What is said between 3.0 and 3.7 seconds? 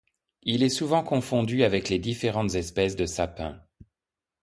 sapins.